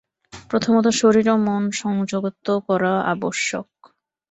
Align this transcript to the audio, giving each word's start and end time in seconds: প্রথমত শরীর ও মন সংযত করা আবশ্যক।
প্রথমত 0.49 0.85
শরীর 0.99 1.25
ও 1.29 1.45
মন 1.47 1.63
সংযত 1.73 2.47
করা 2.67 2.93
আবশ্যক। 3.05 3.67